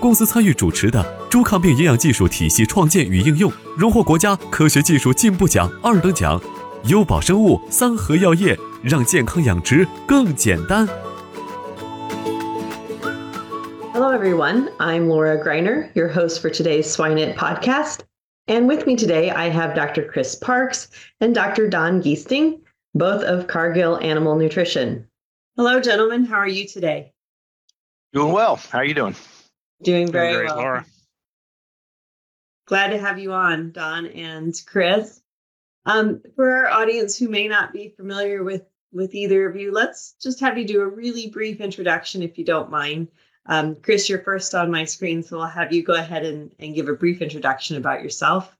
[0.00, 6.40] 公司参与主持的猪抗病营养技术体系创建与应用，荣获国家科学技术进步奖二等奖。
[6.84, 10.88] 优宝生物三和药业让健康养殖更简单。
[13.92, 14.70] Hello, everyone.
[14.78, 17.98] I'm Laura Greiner, your host for today's Swine It podcast.
[18.46, 20.10] And with me today, I have Dr.
[20.10, 20.86] Chris Parks
[21.20, 21.68] and Dr.
[21.68, 22.60] Don Giesting,
[22.94, 25.06] both of Cargill Animal Nutrition.
[25.58, 26.24] Hello, gentlemen.
[26.24, 27.12] How are you today?
[28.14, 28.58] Doing well.
[28.70, 29.14] How are you doing?
[29.82, 30.56] Doing very Great, well.
[30.56, 30.86] Laura.
[32.66, 35.20] Glad to have you on, Don and Chris.
[35.86, 38.62] Um, for our audience who may not be familiar with
[38.92, 42.44] with either of you, let's just have you do a really brief introduction, if you
[42.44, 43.08] don't mind.
[43.46, 46.74] Um, Chris, you're first on my screen, so I'll have you go ahead and, and
[46.74, 48.56] give a brief introduction about yourself.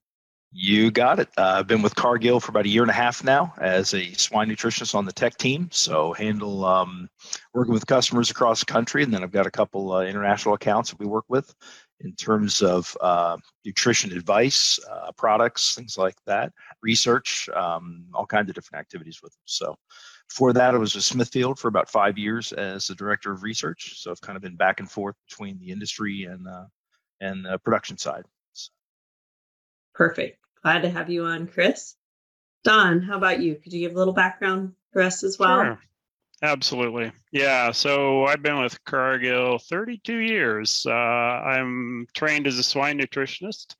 [0.53, 1.29] You got it.
[1.39, 4.13] Uh, I've been with Cargill for about a year and a half now as a
[4.15, 5.69] swine nutritionist on the tech team.
[5.71, 7.09] So handle um,
[7.55, 10.91] working with customers across the country, and then I've got a couple uh, international accounts
[10.91, 11.55] that we work with
[12.01, 18.49] in terms of uh, nutrition advice, uh, products, things like that, research, um, all kinds
[18.49, 19.43] of different activities with them.
[19.45, 19.77] So
[20.29, 24.01] before that, I was with Smithfield for about five years as the director of research.
[24.01, 26.65] So I've kind of been back and forth between the industry and uh,
[27.21, 28.25] and the production side.
[29.95, 30.40] Perfect.
[30.63, 31.95] Glad to have you on, Chris.
[32.65, 33.55] Don, how about you?
[33.55, 35.63] Could you give a little background for us as well?
[35.63, 35.79] Sure.
[36.43, 37.13] Absolutely.
[37.33, 37.71] Yeah.
[37.71, 40.85] So I've been with Cargill 32 years.
[40.87, 43.75] Uh, I'm trained as a swine nutritionist.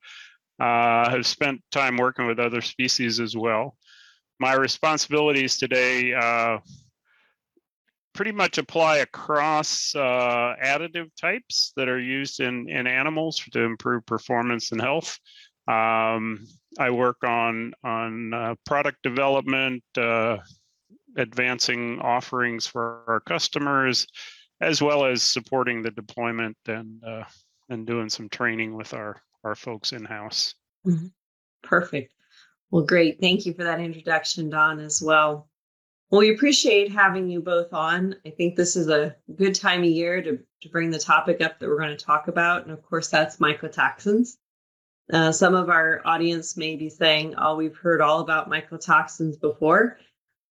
[0.59, 3.75] Uh, have spent time working with other species as well.
[4.39, 6.59] My responsibilities today uh,
[8.13, 14.05] pretty much apply across uh, additive types that are used in, in animals to improve
[14.05, 15.17] performance and health.
[15.67, 16.47] Um,
[16.79, 20.37] I work on on uh, product development, uh,
[21.17, 24.07] advancing offerings for our customers,
[24.61, 27.23] as well as supporting the deployment and uh,
[27.69, 30.55] and doing some training with our our folks in house.
[30.85, 31.11] Mhm.
[31.63, 32.13] Perfect.
[32.71, 33.19] Well, great.
[33.19, 35.49] Thank you for that introduction, Don, as well.
[36.09, 38.15] Well, we appreciate having you both on.
[38.25, 41.59] I think this is a good time of year to, to bring the topic up
[41.59, 42.63] that we're going to talk about.
[42.63, 44.37] And of course, that's mycotoxins.
[45.11, 49.97] Uh, some of our audience may be saying, oh, we've heard all about mycotoxins before.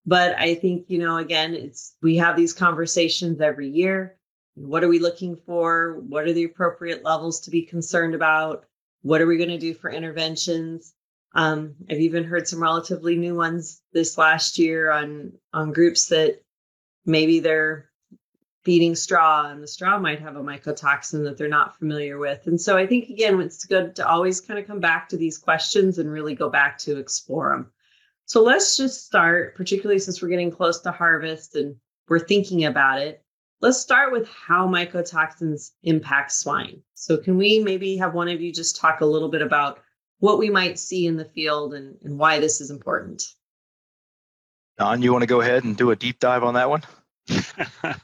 [0.05, 4.17] But I think, you know, again, it's we have these conversations every year.
[4.55, 5.99] What are we looking for?
[6.07, 8.65] What are the appropriate levels to be concerned about?
[9.03, 10.93] What are we going to do for interventions?
[11.33, 16.41] Um, I've even heard some relatively new ones this last year on on groups that
[17.05, 17.90] maybe they're
[18.63, 22.45] feeding straw and the straw might have a mycotoxin that they're not familiar with.
[22.45, 25.37] And so I think again it's good to always kind of come back to these
[25.37, 27.71] questions and really go back to explore them.
[28.25, 31.75] So let's just start, particularly since we're getting close to harvest and
[32.07, 33.23] we're thinking about it.
[33.61, 36.81] Let's start with how mycotoxins impact swine.
[36.93, 39.79] So can we maybe have one of you just talk a little bit about
[40.19, 43.23] what we might see in the field and, and why this is important?
[44.77, 46.83] Don, you want to go ahead and do a deep dive on that one?
[47.57, 47.95] Or do you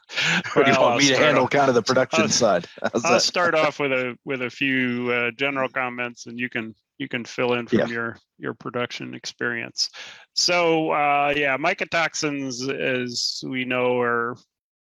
[0.55, 2.67] Well, want I'll me to handle off- kind of the production I'll- side?
[2.81, 3.21] How's I'll that?
[3.21, 7.25] start off with a with a few uh, general comments, and you can you can
[7.25, 7.87] fill in from Yeah.
[7.87, 9.89] your your production experience.
[10.35, 14.35] So uh, yeah, mycotoxins, as we know, are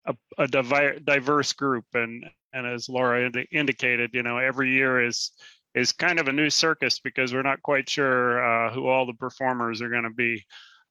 [0.06, 5.06] a, a divi- diverse group, and and as Laura indi- indicated, you know, every year
[5.06, 5.31] is
[5.75, 9.13] is kind of a new circus because we're not quite sure uh, who all the
[9.13, 10.44] performers are going to be.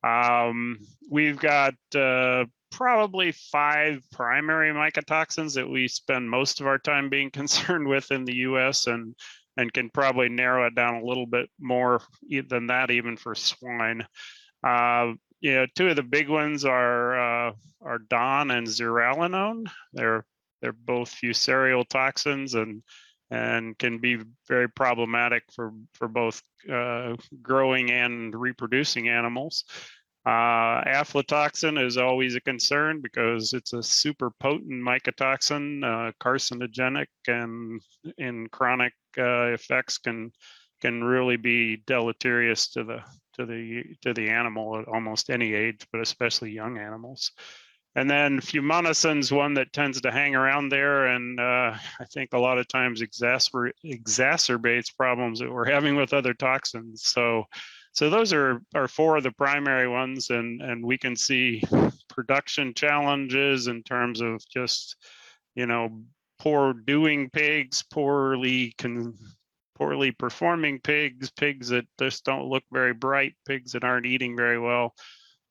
[0.06, 0.78] Um,
[1.10, 7.30] we've got uh, probably five primary mycotoxins that we spend most of our time being
[7.32, 8.86] concerned with in the U.S.
[8.86, 9.14] and
[9.56, 12.00] and can probably narrow it down a little bit more
[12.48, 14.06] than that even for swine.
[14.64, 19.66] Uh, you know, two of the big ones are uh, are DON and zearalenone.
[19.92, 20.24] They're
[20.60, 22.82] they're both fusarial toxins and
[23.30, 24.18] and can be
[24.48, 26.42] very problematic for for both
[26.72, 29.64] uh, growing and reproducing animals.
[30.26, 37.80] Uh, aflatoxin is always a concern because it's a super potent mycotoxin, uh, carcinogenic, and
[38.18, 40.30] in chronic uh, effects can
[40.80, 43.02] can really be deleterious to the
[43.34, 47.32] to the to the animal at almost any age, but especially young animals.
[47.94, 52.38] And then fumonisin's one that tends to hang around there, and uh, I think a
[52.38, 57.02] lot of times exacerb- exacerbates problems that we're having with other toxins.
[57.04, 57.44] So,
[57.98, 61.60] so those are are four of the primary ones, and and we can see
[62.08, 64.94] production challenges in terms of just
[65.56, 66.04] you know
[66.38, 69.18] poor doing pigs, poorly con-
[69.74, 74.60] poorly performing pigs, pigs that just don't look very bright, pigs that aren't eating very
[74.60, 74.94] well.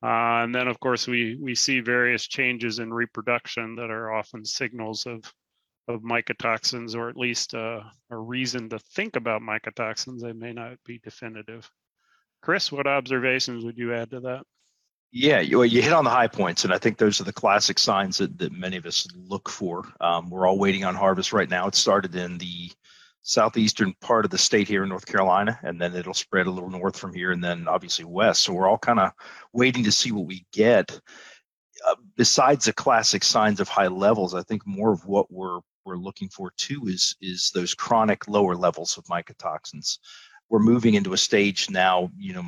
[0.01, 4.45] Uh, and then, of course, we we see various changes in reproduction that are often
[4.45, 5.21] signals of
[5.89, 10.21] of mycotoxins, or at least uh, a reason to think about mycotoxins.
[10.21, 11.69] They may not be definitive.
[12.41, 14.43] Chris, what observations would you add to that?
[15.11, 17.79] Yeah, you, you hit on the high points, and I think those are the classic
[17.79, 19.85] signs that, that many of us look for.
[20.01, 21.67] Um, we're all waiting on harvest right now.
[21.67, 22.71] It started in the
[23.21, 26.69] southeastern part of the state here in North Carolina, and then it'll spread a little
[26.69, 28.41] north from here, and then obviously west.
[28.41, 29.11] So we're all kind of
[29.53, 30.91] waiting to see what we get.
[31.87, 35.95] Uh, besides the classic signs of high levels, I think more of what we're we're
[35.95, 39.99] looking for too is is those chronic lower levels of mycotoxins
[40.49, 42.43] we're moving into a stage now you know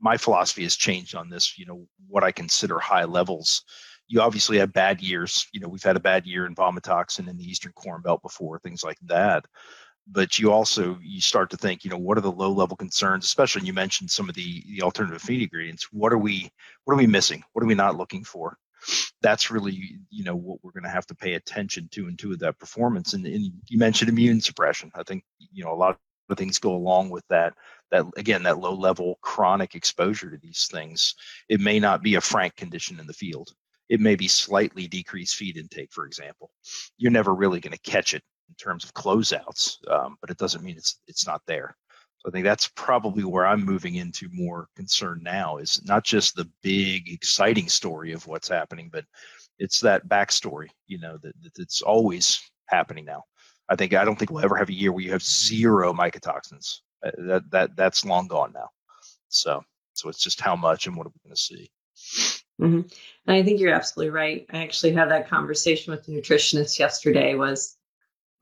[0.00, 3.62] my philosophy has changed on this you know what i consider high levels.
[4.08, 7.36] You obviously have bad years you know we've had a bad year in vomitoxin in
[7.36, 9.44] the eastern corn belt before things like that.
[10.08, 13.24] But you also you start to think you know what are the low level concerns
[13.24, 15.88] especially you mentioned some of the the alternative feed ingredients.
[15.90, 16.48] What are we
[16.84, 17.42] what are we missing?
[17.52, 18.56] What are we not looking for?
[19.22, 22.36] That's really you know what we're going to have to pay attention to and to
[22.36, 23.14] that performance.
[23.14, 24.92] And, and you mentioned immune suppression.
[24.94, 27.54] I think you know a lot of things go along with that
[27.90, 31.14] that again that low level chronic exposure to these things
[31.48, 33.52] it may not be a frank condition in the field.
[33.88, 36.50] It may be slightly decreased feed intake for example.
[36.98, 40.64] You're never really going to catch it in terms of closeouts um, but it doesn't
[40.64, 41.76] mean it's it's not there.
[42.18, 46.34] So i think that's probably where i'm moving into more concern now is not just
[46.34, 49.04] the big exciting story of what's happening but
[49.58, 53.22] it's that backstory you know that, that it's always happening now
[53.68, 56.80] I think I don't think we'll ever have a year where you have zero mycotoxins.
[57.04, 58.68] Uh, that that that's long gone now.
[59.28, 59.62] So
[59.94, 61.70] so it's just how much and what are we going to see.
[62.60, 62.88] Mm-hmm.
[63.26, 64.46] And I think you're absolutely right.
[64.50, 67.34] I actually had that conversation with the nutritionist yesterday.
[67.34, 67.76] Was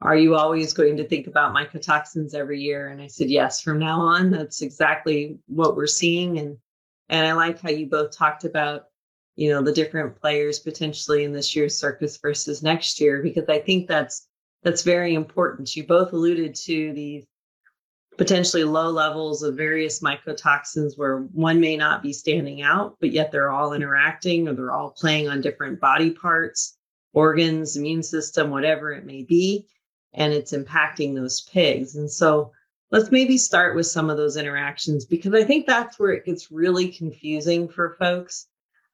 [0.02, 2.88] are you always going to think about mycotoxins every year?
[2.88, 3.60] And I said yes.
[3.60, 6.38] From now on, that's exactly what we're seeing.
[6.38, 6.58] And
[7.08, 8.84] and I like how you both talked about
[9.36, 13.58] you know the different players potentially in this year's circus versus next year because I
[13.58, 14.28] think that's
[14.64, 15.76] that's very important.
[15.76, 17.24] You both alluded to the
[18.16, 23.30] potentially low levels of various mycotoxins where one may not be standing out, but yet
[23.30, 26.76] they're all interacting or they're all playing on different body parts,
[27.12, 29.66] organs, immune system, whatever it may be,
[30.14, 31.96] and it's impacting those pigs.
[31.96, 32.52] And so
[32.90, 36.50] let's maybe start with some of those interactions because I think that's where it gets
[36.50, 38.46] really confusing for folks.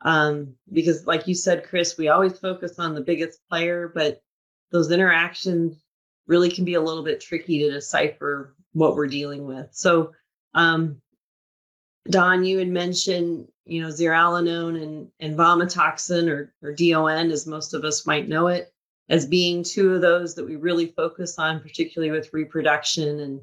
[0.02, 4.22] Um, because, like you said, Chris, we always focus on the biggest player, but
[4.70, 5.82] those interactions
[6.26, 9.68] really can be a little bit tricky to decipher what we're dealing with.
[9.72, 10.12] So,
[10.54, 11.00] um,
[12.08, 17.74] Don, you had mentioned, you know, zearalenone and, and vomitoxin or, or DON, as most
[17.74, 18.72] of us might know it,
[19.08, 23.40] as being two of those that we really focus on, particularly with reproduction and,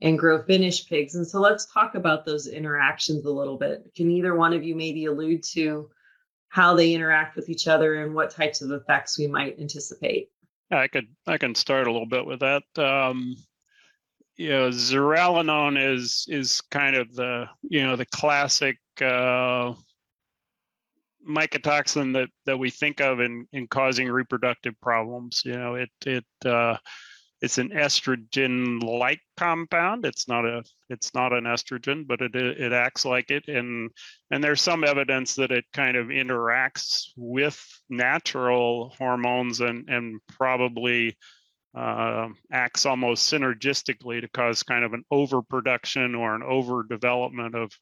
[0.00, 1.14] and grow finish pigs.
[1.14, 3.92] And so let's talk about those interactions a little bit.
[3.94, 5.90] Can either one of you maybe allude to
[6.48, 10.30] how they interact with each other and what types of effects we might anticipate?
[10.70, 12.62] I could I can start a little bit with that.
[12.76, 13.34] Um,
[14.36, 19.74] you know, zearalenone is is kind of the you know the classic uh,
[21.28, 25.42] mycotoxin that that we think of in in causing reproductive problems.
[25.44, 26.76] You know, it it uh,
[27.40, 30.04] it's an estrogen like compound.
[30.04, 33.48] It's not a it's not an estrogen but it it acts like it.
[33.48, 33.90] And
[34.30, 41.16] and there's some evidence that it kind of interacts with natural hormones and and probably
[41.74, 47.72] uh, acts almost synergistically to cause kind of an overproduction or an overdevelopment of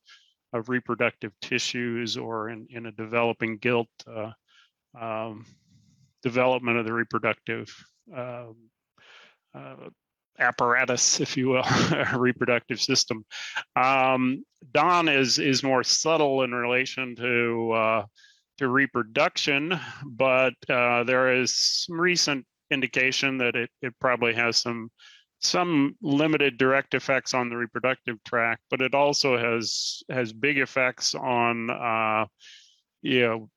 [0.52, 4.30] of reproductive tissues or in, in a developing gilt uh,
[4.98, 5.44] um,
[6.22, 7.68] development of the reproductive
[8.16, 8.56] um,
[9.54, 9.88] uh,
[10.38, 11.64] apparatus, if you will,
[12.16, 13.24] reproductive system.
[13.76, 18.04] Um, DON is is more subtle in relation to uh,
[18.58, 24.90] to reproduction, but uh, there is some recent indication that it, it probably has some
[25.40, 31.14] some limited direct effects on the reproductive tract, but it also has has big effects
[31.14, 32.26] on uh,
[33.02, 33.50] you know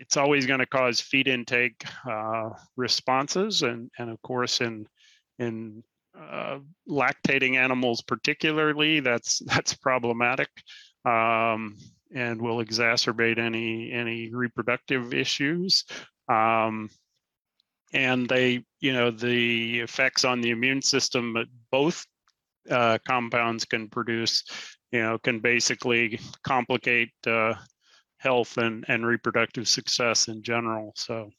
[0.00, 4.86] it's always going to cause feed intake uh, responses, and and of course in
[5.38, 5.84] in
[6.18, 10.48] uh, lactating animals particularly that's that's problematic
[11.04, 11.76] um,
[12.12, 15.84] and will exacerbate any any reproductive issues.
[16.28, 16.90] Um,
[17.92, 21.36] and they, you know, the effects on the immune system,
[21.72, 22.06] both
[22.70, 24.44] uh, compounds can produce,
[24.92, 27.54] you know, can basically complicate uh,
[28.20, 30.92] health and, and reproductive success in general.
[30.94, 31.30] So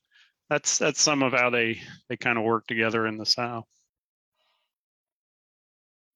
[0.50, 3.65] that's that's some of how they they kind of work together in the sow.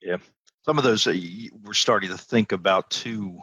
[0.02, 0.18] Yeah,
[0.66, 1.16] some of those uh,
[1.64, 3.40] we're starting to think about too,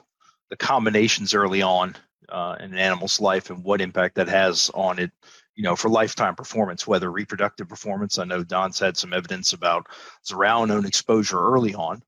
[0.50, 1.96] the combinations early on
[2.28, 5.12] uh, in an animal's life and what impact that has on it
[5.54, 8.18] you know, for lifetime performance, whether reproductive performance.
[8.18, 9.86] I know Don's had some evidence about
[10.24, 12.02] zearalenone exposure early on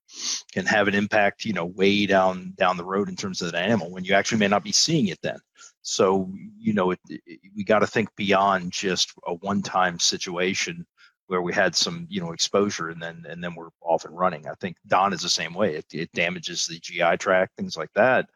[0.51, 3.59] can have an impact, you know, way down down the road in terms of the
[3.59, 5.37] animal when you actually may not be seeing it then.
[5.83, 10.85] So, you know, it, it, we got to think beyond just a one-time situation
[11.27, 14.47] where we had some, you know, exposure and then and then we're off and running.
[14.47, 15.75] I think DON is the same way.
[15.75, 18.27] It, it damages the GI tract, things like that,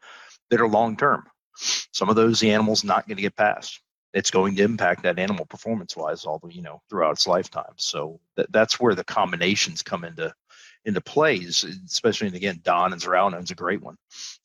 [0.50, 1.24] that are long term.
[1.92, 3.80] Some of those the animal's not going to get past
[4.12, 7.74] it's going to impact that animal performance wise all the you know throughout its lifetime.
[7.76, 10.32] So that, that's where the combinations come into
[10.84, 13.96] into plays especially and again DON and zearalenone is a great one.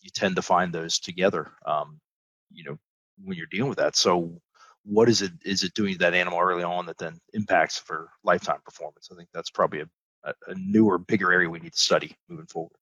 [0.01, 1.99] You tend to find those together um,
[2.51, 2.77] you know
[3.23, 3.95] when you're dealing with that.
[3.95, 4.41] So
[4.83, 8.09] what is it is it doing to that animal early on that then impacts for
[8.23, 9.09] lifetime performance?
[9.11, 12.77] I think that's probably a, a newer bigger area we need to study moving forward.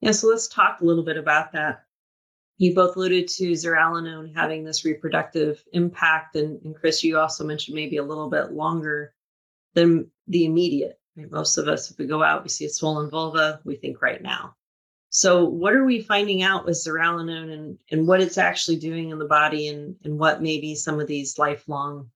[0.00, 1.84] Yeah so let's talk a little bit about that
[2.58, 7.74] you both alluded to zearalenone having this reproductive impact, and, and, Chris, you also mentioned
[7.74, 9.12] maybe a little bit longer
[9.74, 10.98] than the immediate.
[11.16, 11.30] Right?
[11.30, 14.22] Most of us, if we go out, we see a swollen vulva, we think right
[14.22, 14.54] now.
[15.10, 19.18] So, what are we finding out with zearalenone and, and what it's actually doing in
[19.18, 22.10] the body, and, and what maybe some of these lifelong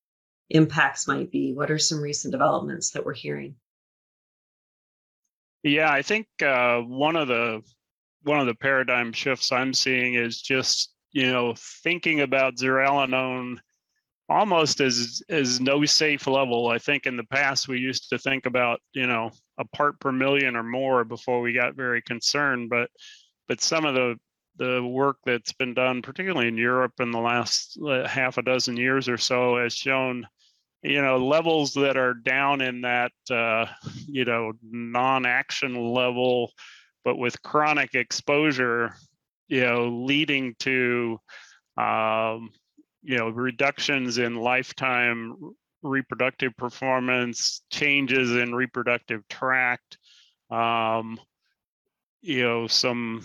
[0.49, 1.53] impacts might be?
[1.53, 3.57] What are some recent developments that we're hearing?
[5.63, 7.63] Yeah, I think uh, one of the
[8.23, 13.59] one of the paradigm shifts I'm seeing is just you know thinking about zearalenone
[14.29, 16.69] almost as as no safe level.
[16.69, 20.13] I think in the past we used to think about you know a part per
[20.13, 22.89] million or more before we got very concerned, but
[23.49, 24.17] but some of the
[24.57, 28.77] the work that's been done, particularly in Europe in the last uh, half a dozen
[28.77, 30.27] years or so, has shown
[30.83, 33.67] you know levels that are down in that uh,
[34.07, 36.53] you know non-action level
[37.05, 38.95] but with chronic exposure,
[39.49, 41.19] you know, leading to,
[41.77, 42.51] um,
[43.03, 45.35] you know, reductions in lifetime
[45.83, 49.99] reproductive performance, changes in reproductive tract,
[50.51, 51.19] um,
[52.23, 53.23] you know, some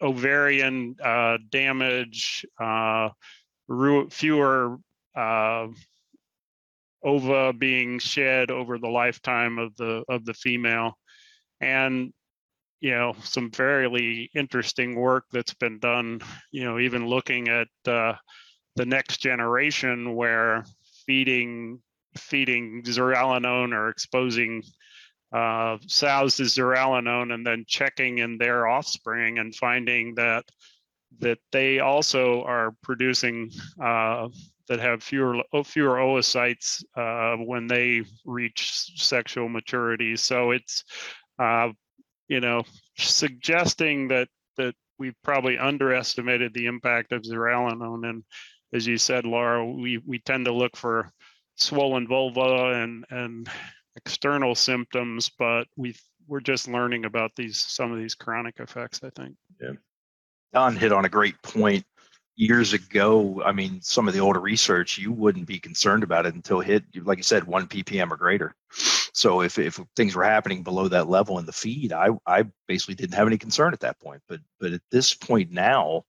[0.00, 3.08] ovarian uh, damage, uh,
[4.10, 4.78] fewer
[5.16, 5.66] uh,
[7.02, 10.96] ova being shed over the lifetime of the of the female,
[11.60, 12.12] and
[12.80, 16.20] you know some fairly interesting work that's been done
[16.52, 18.12] you know even looking at uh,
[18.76, 20.64] the next generation where
[21.06, 21.80] feeding
[22.16, 24.62] feeding zearalenone or exposing
[25.32, 30.44] uh, sows to zearalenone and then checking in their offspring and finding that
[31.18, 33.50] that they also are producing
[33.82, 34.28] uh,
[34.68, 40.16] that have fewer fewer oocytes uh, when they reach sexual maturity.
[40.16, 40.84] So it's
[41.38, 41.68] uh,
[42.28, 42.62] you know,
[42.96, 48.08] suggesting that that we've probably underestimated the impact of zearalenone.
[48.08, 48.24] And
[48.72, 51.10] as you said, Laura, we we tend to look for
[51.56, 53.48] swollen vulva and and
[53.96, 55.94] external symptoms, but we
[56.28, 59.00] we're just learning about these some of these chronic effects.
[59.02, 59.36] I think.
[59.60, 59.72] Yeah.
[60.52, 61.84] Don hit on a great point
[62.36, 66.34] years ago, I mean, some of the older research, you wouldn't be concerned about it
[66.34, 68.54] until hit, like you said, one ppm or greater.
[69.16, 72.96] So if, if things were happening below that level in the feed, I, I basically
[72.96, 74.20] didn't have any concern at that point.
[74.28, 76.04] But but at this point now,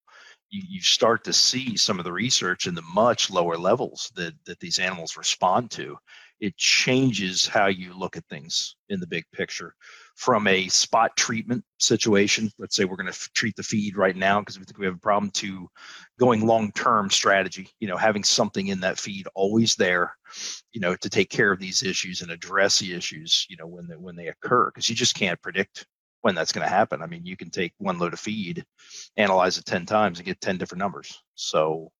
[0.49, 4.33] you, you start to see some of the research in the much lower levels that,
[4.45, 5.97] that these animals respond to.
[6.39, 9.73] It changes how you look at things in the big picture.
[10.15, 14.15] From a spot treatment situation let's say we're going to f- treat the feed right
[14.15, 15.67] now because we think we have a problem to
[16.19, 20.15] going long term strategy you know having something in that feed always there
[20.73, 23.87] you know to take care of these issues and address the issues you know when
[23.87, 25.85] they when they occur because you just can't predict
[26.21, 27.01] when that's going to happen.
[27.01, 28.65] I mean, you can take one load of feed,
[29.17, 31.21] analyze it 10 times and get 10 different numbers.
[31.35, 31.91] So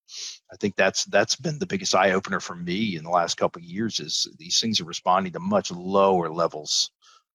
[0.51, 3.59] I think that's that's been the biggest eye opener for me in the last couple
[3.59, 6.91] of years is these things are responding to much lower levels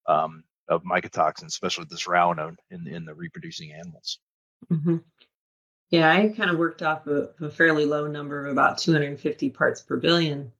[0.09, 4.19] um, of mycotoxins, especially this zearalenone in, in the reproducing animals.
[4.71, 4.99] Mm-hmm.
[5.91, 9.83] Yeah, I kind of worked off a, a fairly low number of about 250 parts
[9.83, 10.51] per billion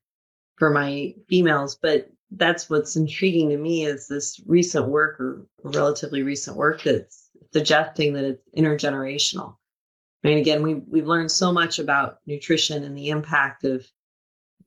[0.59, 6.23] for my females, but that's what's intriguing to me is this recent work or relatively
[6.23, 9.57] recent work that's suggesting that it's intergenerational.
[10.25, 13.87] I mean, again, we we've learned so much about nutrition and the impact of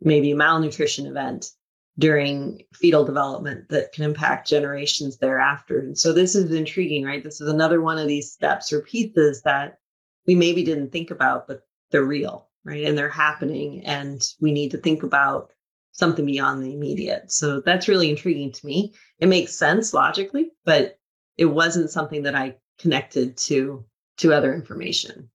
[0.01, 1.51] maybe a malnutrition event
[1.97, 5.79] during fetal development that can impact generations thereafter.
[5.79, 7.23] And so this is intriguing, right?
[7.23, 9.79] This is another one of these steps or pieces that
[10.27, 12.83] we maybe didn't think about, but they're real, right?
[12.83, 13.85] And they're happening.
[13.85, 15.51] And we need to think about
[15.95, 17.31] something beyond the immediate.
[17.31, 18.93] So that's really intriguing to me.
[19.19, 20.99] It makes sense logically, but
[21.37, 23.85] it wasn't something that I connected to
[24.17, 25.29] to other information.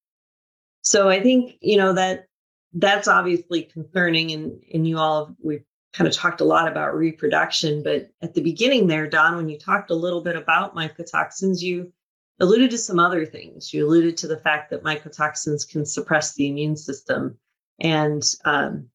[0.83, 2.27] So I think, you know, that
[2.75, 7.83] that's obviously concerning and and you all we've kind of talked a lot about reproduction,
[7.83, 11.93] but at the beginning there, Don, when you talked a little bit about mycotoxins, you
[12.39, 13.75] alluded to some other things.
[13.75, 17.39] You alluded to the fact that mycotoxins can suppress the immune system
[17.81, 18.89] and um,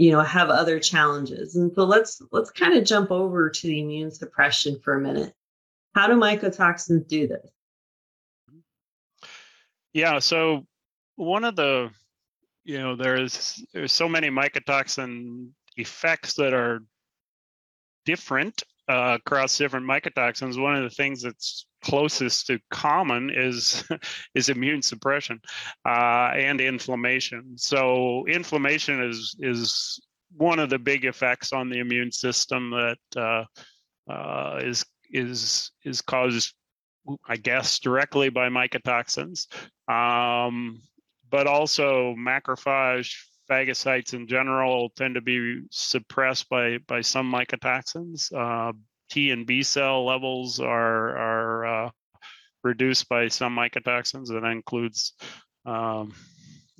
[0.00, 1.56] you know have other challenges.
[1.56, 5.34] And so let's let's kind of jump over to the immune suppression for a minute.
[5.94, 7.50] How do mycotoxins do this?
[9.92, 10.66] Yeah so
[11.16, 11.90] one of the
[12.64, 16.80] you know there's there's so many mycotoxin effects that are
[18.06, 20.60] different uh, across different mycotoxins.
[20.60, 23.84] One of the things that's closest to common is
[24.34, 25.40] is immune suppression
[25.84, 27.54] uh, and inflammation.
[27.56, 30.00] So inflammation is is
[30.36, 33.44] one of the big effects on the immune system that uh,
[34.10, 36.54] uh, is is is caused,
[37.26, 39.48] I guess, directly by mycotoxins,
[39.88, 40.80] um,
[41.28, 43.16] but also macrophage
[43.50, 48.32] phagocytes in general tend to be suppressed by by some mycotoxins.
[48.32, 48.72] Uh,
[49.10, 51.90] T and B cell levels are are uh,
[52.62, 55.14] reduced by some mycotoxins, and that includes
[55.66, 56.14] um,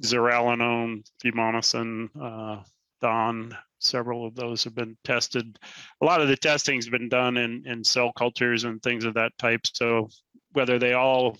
[0.03, 2.63] zearalenone, fumonisin, uh,
[3.01, 3.57] DON.
[3.79, 5.59] Several of those have been tested.
[6.03, 9.15] A lot of the testing has been done in, in cell cultures and things of
[9.15, 9.63] that type.
[9.73, 10.11] So
[10.53, 11.39] whether they all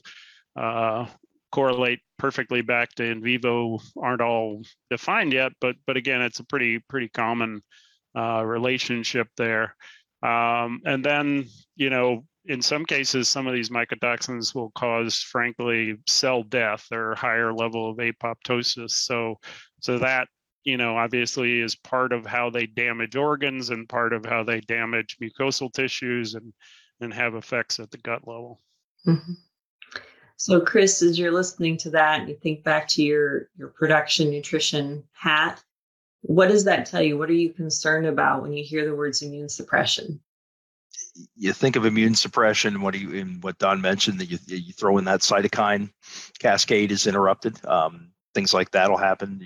[0.57, 1.07] uh,
[1.53, 6.45] correlate perfectly back to in vivo aren't all defined yet, but but again, it's a
[6.45, 7.61] pretty pretty common
[8.17, 9.75] uh, relationship there.
[10.23, 15.97] Um, and then, you know, in some cases, some of these mycotoxins will cause, frankly,
[16.07, 18.91] cell death or higher level of apoptosis.
[18.91, 19.37] So,
[19.81, 20.29] so that
[20.65, 24.61] you know obviously is part of how they damage organs and part of how they
[24.61, 26.53] damage mucosal tissues and
[27.01, 28.61] and have effects at the gut level.
[29.07, 29.33] Mm-hmm.
[30.37, 35.05] So, Chris, as you're listening to that, you think back to your your production nutrition
[35.13, 35.63] hat
[36.23, 37.17] what does that tell you?
[37.17, 40.21] What are you concerned about when you hear the words immune suppression?
[41.37, 42.83] You think of immune suppression.
[42.83, 45.91] What do you in what Don mentioned that you you throw in that cytokine
[46.39, 47.65] cascade is interrupted.
[47.67, 49.41] Um, things like that'll happen.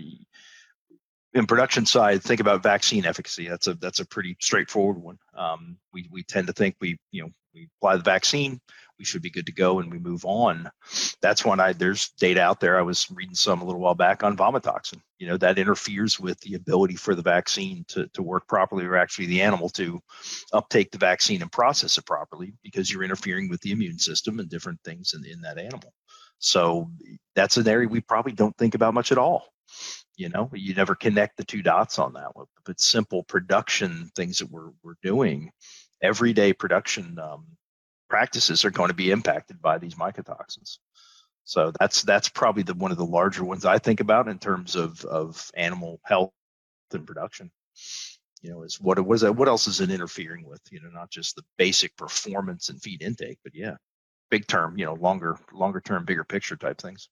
[1.33, 3.49] In production side, think about vaccine efficacy.
[3.49, 5.19] That's a that's a pretty straightforward one.
[5.35, 8.61] Um, we we tend to think we you know we apply the vaccine,
[9.05, 10.71] should be good to go and we move on.
[11.21, 12.79] That's when I there's data out there.
[12.79, 15.01] I was reading some a little while back on vomitoxin.
[15.19, 18.97] You know, that interferes with the ability for the vaccine to, to work properly or
[18.97, 20.01] actually the animal to
[20.53, 24.49] uptake the vaccine and process it properly because you're interfering with the immune system and
[24.49, 25.93] different things in, in that animal.
[26.39, 26.91] So
[27.35, 29.47] that's an area we probably don't think about much at all.
[30.17, 32.47] You know, you never connect the two dots on that one.
[32.65, 35.51] But simple production things that we're we're doing,
[36.03, 37.47] everyday production um,
[38.09, 40.79] practices are going to be impacted by these mycotoxins.
[41.45, 44.77] So that's that's probably the one of the larger ones I think about in terms
[44.77, 46.33] of of animal health
[46.93, 47.51] and production.
[48.41, 49.37] You know, is what was that?
[49.37, 50.61] What else is it interfering with?
[50.71, 53.77] You know, not just the basic performance and feed intake, but yeah,
[54.31, 54.79] big term.
[54.79, 57.09] You know, longer longer term, bigger picture type things.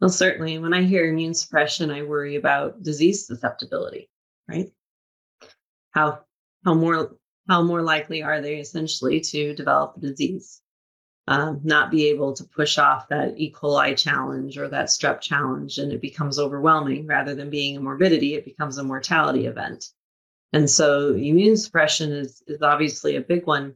[0.00, 0.58] Well, certainly.
[0.58, 4.10] When I hear immune suppression, I worry about disease susceptibility.
[4.48, 4.70] Right?
[5.92, 6.24] How
[6.64, 7.16] how more
[7.48, 10.60] how more likely are they essentially to develop a disease?
[11.28, 13.52] Um, not be able to push off that E.
[13.52, 18.34] coli challenge or that strep challenge, and it becomes overwhelming rather than being a morbidity,
[18.34, 19.86] it becomes a mortality event.
[20.52, 23.74] And so immune suppression is, is obviously a big one.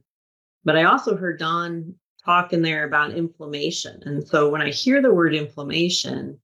[0.65, 4.03] But I also heard Don talk in there about inflammation.
[4.05, 6.39] And so when I hear the word inflammation,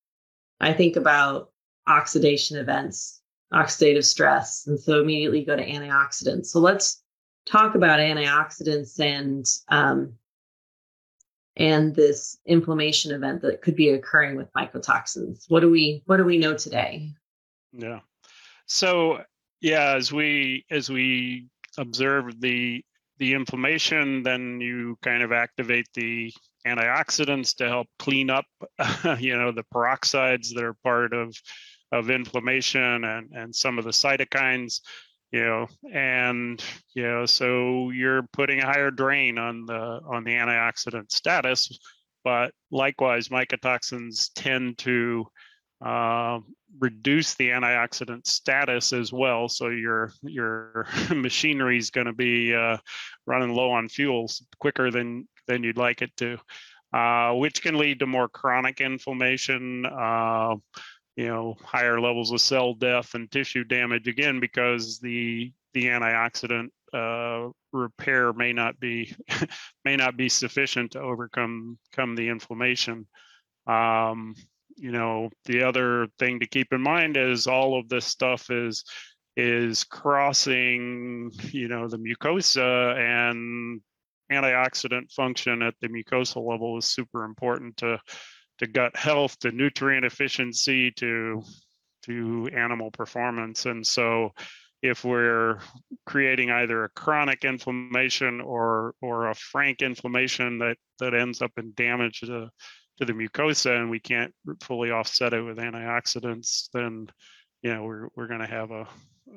[0.62, 1.52] I think about
[1.86, 3.22] oxidation events,
[3.54, 4.66] oxidative stress.
[4.66, 6.46] And so immediately go to antioxidants.
[6.48, 7.03] So let's
[7.46, 10.14] talk about antioxidants and um,
[11.56, 15.46] and this inflammation event that could be occurring with mycotoxins.
[15.50, 17.12] What do we what do we know today?
[17.72, 18.00] Yeah.
[18.66, 19.22] So
[19.62, 22.84] yeah, as we as we observe the
[23.20, 26.34] the inflammation, then you kind of activate the
[26.66, 28.46] antioxidants to help clean up,
[29.20, 31.36] you know, the peroxides that are part of
[31.92, 34.80] of inflammation and and some of the cytokines
[35.34, 40.32] you know and you know so you're putting a higher drain on the on the
[40.32, 41.78] antioxidant status.
[42.24, 45.26] But likewise mycotoxins tend to
[45.84, 46.40] uh,
[46.80, 49.50] reduce the antioxidant status as well.
[49.50, 52.78] So your your machinery is going to be uh,
[53.26, 56.38] running low on fuels quicker than than you'd like it to
[56.94, 60.56] uh, which can lead to more chronic inflammation uh,
[61.16, 66.70] you know higher levels of cell death and tissue damage again because the the antioxidant
[66.94, 69.16] uh, repair may not be
[69.86, 73.08] may not be sufficient to overcome come the inflammation.
[73.68, 74.36] Um,
[74.78, 78.84] you know the other thing to keep in mind is all of this stuff is
[79.36, 83.82] is crossing you know the mucosa and
[84.32, 88.00] antioxidant function at the mucosal level is super important to
[88.60, 91.44] to gut health to nutrient efficiency to
[92.04, 93.66] to animal performance.
[93.66, 94.34] And so
[94.82, 95.60] if we're
[96.06, 101.74] creating either a chronic inflammation or or a frank inflammation that that ends up in
[101.76, 102.50] damage to
[103.00, 107.08] to the mucosa and we can't fully offset it with antioxidants then
[107.64, 108.88] you know we're we're going to have a,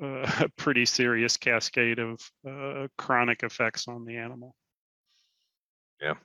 [0.01, 4.53] a pretty serious cascade of uh, chronic effects on the animal.
[6.01, 6.15] Yeah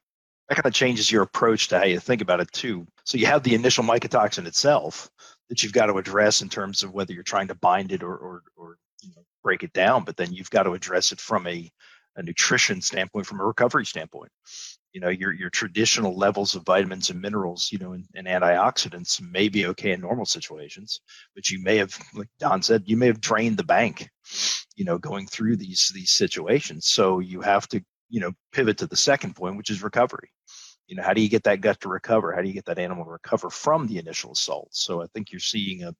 [0.53, 2.87] that kind of changes your approach to how you think about it too.
[3.05, 5.09] So you have the initial mycotoxin itself
[5.49, 8.15] that you've got to address in terms of whether you're trying to bind it or
[8.15, 11.47] or, or you know, break it down, but then you've got to address it from
[11.47, 11.71] a,
[12.17, 14.31] a nutrition standpoint, from a recovery standpoint.
[14.93, 19.23] You know, your your traditional levels of vitamins and minerals, you know, and, and antioxidants
[19.23, 21.01] may be okay in normal situations,
[21.35, 24.11] but you may have, like Don said, you may have drained the bank,
[24.77, 26.89] you know, going through these these situations.
[26.89, 30.31] So you have to you know pivot to the second point which is recovery
[30.93, 32.79] you know how do you get that gut to recover how do you get that
[32.79, 35.95] animal to recover from the initial assault so i think you're seeing a,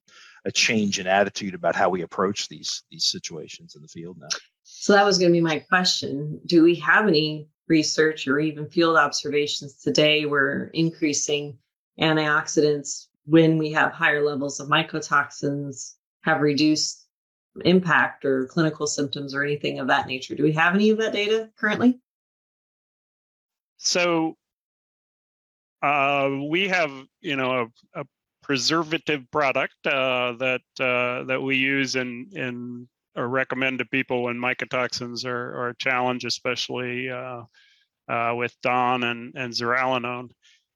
[0.45, 4.29] a change in attitude about how we approach these these situations in the field now
[4.65, 8.69] so that was going to be my question do we have any research or even
[8.69, 11.57] field observations today where increasing
[11.99, 17.07] antioxidants when we have higher levels of mycotoxins have reduced
[17.65, 20.35] impact or clinical symptoms or anything of that nature.
[20.35, 22.01] Do we have any of that data currently?
[23.77, 24.37] So
[25.83, 26.91] uh, we have,
[27.21, 28.05] you know, a, a
[28.43, 34.39] preservative product uh, that uh, that we use and and or recommend to people when
[34.39, 37.43] mycotoxins are, are a challenge, especially uh,
[38.09, 40.31] uh, with DON and and zearalenone.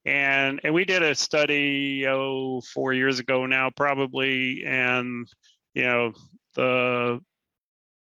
[0.05, 5.27] And and we did a study oh four years ago now probably, and
[5.73, 6.13] you know
[6.55, 7.19] the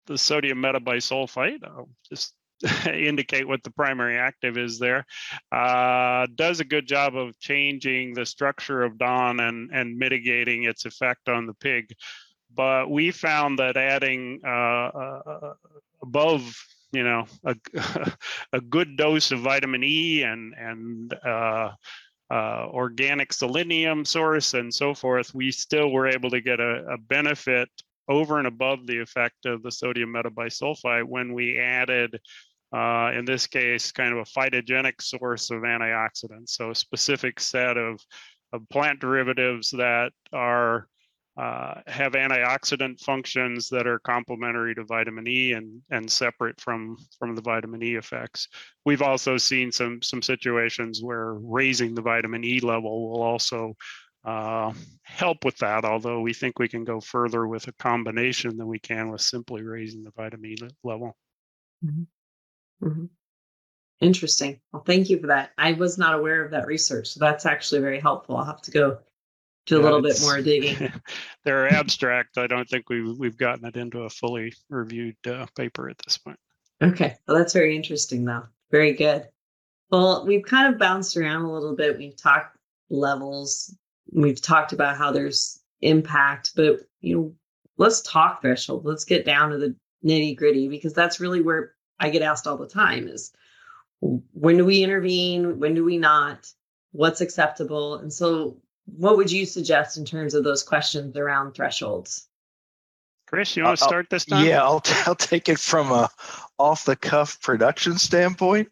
[0.06, 1.64] the sodium metabisulfite.
[1.64, 2.34] I'll just
[2.86, 5.04] indicate what the primary active is there.
[5.50, 10.84] Uh, does a good job of changing the structure of DON and and mitigating its
[10.84, 11.94] effect on the pig.
[12.54, 15.54] But we found that adding uh, uh,
[16.02, 16.54] above
[16.92, 17.56] you know a,
[18.52, 21.72] a good dose of vitamin E and and uh,
[22.30, 26.98] uh, organic selenium source and so forth, we still were able to get a, a
[26.98, 27.68] benefit
[28.08, 32.18] over and above the effect of the sodium metabisulfite when we added
[32.72, 36.50] uh, in this case, kind of a phytogenic source of antioxidants.
[36.50, 38.00] So a specific set of,
[38.52, 40.86] of plant derivatives that are
[41.36, 47.34] uh, have antioxidant functions that are complementary to vitamin E and, and separate from, from
[47.34, 48.48] the vitamin E effects.
[48.84, 53.74] We've also seen some, some situations where raising the vitamin E level will also
[54.26, 58.66] uh, help with that, although we think we can go further with a combination than
[58.66, 61.16] we can with simply raising the vitamin E level.
[61.82, 62.02] Mm-hmm.
[62.82, 63.04] Mm-hmm.
[64.00, 64.60] Interesting.
[64.72, 65.52] Well, thank you for that.
[65.56, 68.36] I was not aware of that research, so that's actually very helpful.
[68.36, 68.98] I'll have to go
[69.66, 70.92] do a yeah, little bit more digging.
[71.44, 72.36] they're abstract.
[72.36, 76.18] I don't think we've we've gotten it into a fully reviewed uh, paper at this
[76.18, 76.38] point.
[76.82, 78.42] Okay, well, that's very interesting, though.
[78.72, 79.28] Very good.
[79.90, 81.98] Well, we've kind of bounced around a little bit.
[81.98, 82.56] We've talked
[82.90, 83.74] levels,
[84.10, 87.34] we've talked about how there's impact, but you know,
[87.76, 88.84] let's talk threshold.
[88.84, 92.56] Let's get down to the nitty gritty because that's really where I get asked all
[92.56, 93.32] the time is
[94.00, 95.60] when do we intervene?
[95.60, 96.50] When do we not?
[96.90, 97.94] What's acceptable?
[97.94, 102.26] And so, what would you suggest in terms of those questions around thresholds?
[103.28, 104.44] Chris, you want to start this time?
[104.44, 106.10] Yeah, I'll, I'll take it from a
[106.58, 108.68] off the cuff production standpoint.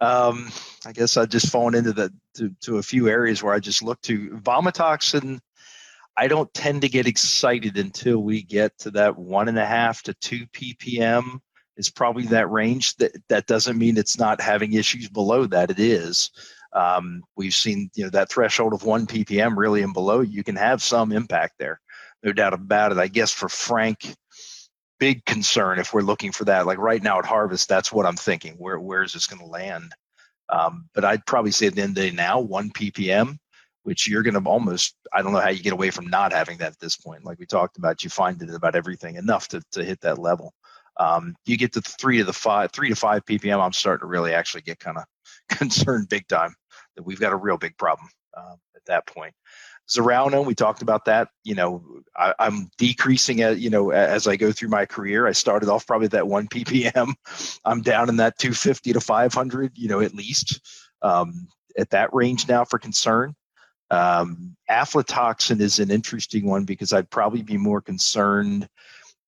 [0.00, 0.50] Um,
[0.84, 3.82] I guess I've just fallen into the to, to a few areas where I just
[3.82, 5.38] look to vomitoxin.
[6.16, 10.02] I don't tend to get excited until we get to that one and a half
[10.02, 11.40] to two ppm
[11.76, 12.96] is probably that range.
[12.96, 15.70] That that doesn't mean it's not having issues below that.
[15.70, 16.30] It is.
[16.72, 20.20] Um, we've seen you know that threshold of one ppm really and below.
[20.20, 21.80] You can have some impact there,
[22.22, 22.98] no doubt about it.
[22.98, 24.14] I guess for Frank,
[24.98, 26.66] big concern if we're looking for that.
[26.66, 28.54] Like right now at Harvest, that's what I'm thinking.
[28.54, 29.92] Where where is this going to land?
[30.52, 33.38] Um, but I'd probably say at the end of the day now, one ppm,
[33.84, 36.58] which you're going to almost, I don't know how you get away from not having
[36.58, 37.24] that at this point.
[37.24, 40.52] Like we talked about, you find it about everything enough to, to hit that level.
[41.02, 43.60] Um, you get to three to the five, three to five ppm.
[43.60, 45.04] I'm starting to really actually get kind of
[45.58, 46.54] concerned big time
[46.96, 49.34] that we've got a real big problem uh, at that point.
[49.90, 51.28] Zearalenone, we talked about that.
[51.42, 51.84] You know,
[52.16, 53.58] I, am decreasing it.
[53.58, 56.46] You know, as I go through my career, I started off probably at that one
[56.52, 57.14] ppm.
[57.64, 59.72] I'm down in that 250 to 500.
[59.76, 60.60] You know, at least
[61.02, 63.34] um, at that range now for concern.
[63.90, 68.68] Um, aflatoxin is an interesting one because I'd probably be more concerned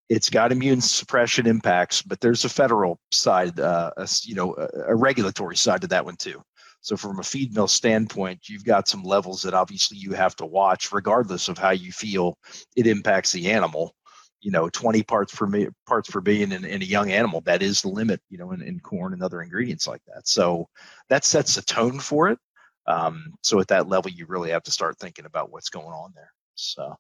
[0.09, 4.93] it's got immune suppression impacts, but there's a federal side, uh, a, you know, a,
[4.93, 6.43] a, regulatory side to that one too.
[6.81, 10.47] So from a feed mill standpoint, you've got some levels that obviously you have to
[10.47, 12.37] watch, regardless of how you feel
[12.77, 13.95] it impacts the animal.
[14.43, 17.63] You know, 20 parts per mi- parts per billion in, in, a young animal, that
[17.63, 18.21] is the limit.
[18.29, 20.29] You know, in, in corn and other ingredients like that.
[20.29, 20.69] So
[21.09, 22.39] that sets the tone for it.
[22.87, 26.13] Um, so at that level, you really have to start thinking about what's going on
[26.15, 26.31] there.
[26.55, 26.95] So,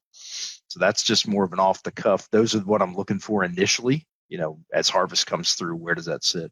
[0.74, 2.28] so that's just more of an off the cuff.
[2.32, 4.08] Those are what I'm looking for initially.
[4.28, 6.50] You know, as harvest comes through, where does that sit?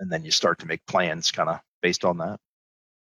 [0.00, 2.40] And then you start to make plans kind of based on that.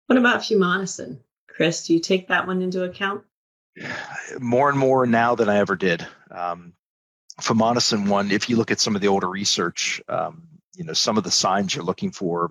[0.07, 1.18] What about fumonisin?
[1.46, 3.22] Chris, do you take that one into account?
[4.38, 6.07] More and more now than I ever did.
[6.31, 6.72] Um,
[7.42, 11.18] fumonisin one, if you look at some of the older research, um, you know, some
[11.18, 12.50] of the signs you're looking for,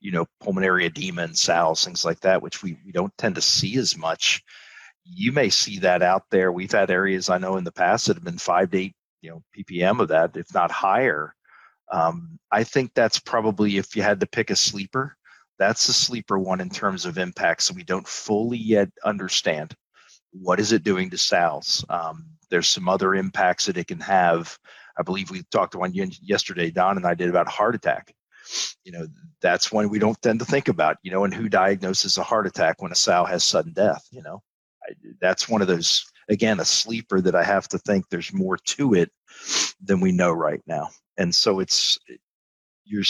[0.00, 3.42] you know, pulmonary edema and sows, things like that, which we, we don't tend to
[3.42, 4.42] see as much
[5.08, 6.52] you may see that out there.
[6.52, 9.30] We've had areas I know in the past that have been five to eight, you
[9.30, 11.34] know, ppm of that, if not higher.
[11.92, 15.16] Um, I think that's probably if you had to pick a sleeper,
[15.58, 17.62] that's the sleeper one in terms of impact.
[17.62, 19.74] So we don't fully yet understand
[20.32, 21.84] what is it doing to sows.
[21.88, 24.58] Um, there's some other impacts that it can have.
[24.98, 26.70] I believe we talked to one yesterday.
[26.70, 28.14] Don and I did about heart attack.
[28.84, 29.06] You know,
[29.40, 30.98] that's one we don't tend to think about.
[31.02, 34.06] You know, and who diagnoses a heart attack when a sow has sudden death?
[34.10, 34.42] You know,
[35.20, 38.94] that's one of those again a sleeper that I have to think there's more to
[38.94, 39.10] it
[39.82, 40.88] than we know right now.
[41.16, 41.98] And so it's
[42.84, 43.04] you're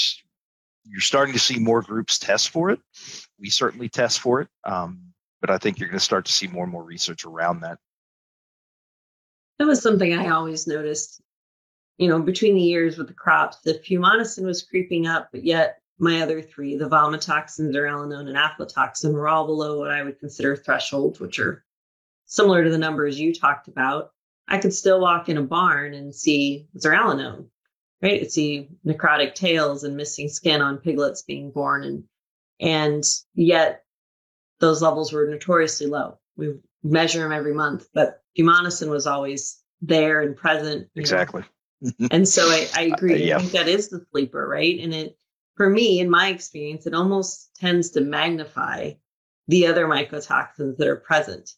[0.84, 2.80] you're starting to see more groups test for it.
[3.38, 5.00] We certainly test for it, um,
[5.40, 7.78] but I think you're going to start to see more and more research around that.
[9.58, 11.20] That was something I always noticed.
[11.98, 15.78] You know, between the years with the crops, the fumonisin was creeping up, but yet
[15.98, 20.54] my other three, the vomitoxin, zearalenone, and aflatoxin, were all below what I would consider
[20.54, 21.64] thresholds, which are
[22.26, 24.12] similar to the numbers you talked about,
[24.48, 27.46] I could still walk in a barn and see zearalenone,
[28.02, 28.20] right?
[28.20, 32.04] I'd see necrotic tails and missing skin on piglets being born, and
[32.60, 33.84] and yet
[34.60, 36.18] those levels were notoriously low.
[36.36, 40.88] We measure them every month, but fumonisin was always there and present.
[40.94, 41.44] Exactly.
[42.10, 43.14] and so I, I agree.
[43.14, 43.36] Uh, yeah.
[43.36, 44.78] I think that is the sleeper, right?
[44.80, 45.18] And it,
[45.56, 48.92] for me, in my experience, it almost tends to magnify
[49.48, 51.50] the other mycotoxins that are present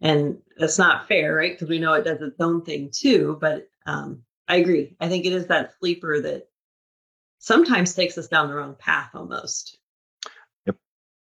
[0.00, 1.52] and that's not fair, right?
[1.52, 3.38] Because we know it does its own thing too.
[3.40, 4.96] But um, I agree.
[5.00, 6.48] I think it is that sleeper that
[7.38, 9.78] sometimes takes us down the wrong path almost.
[10.66, 10.76] Yep.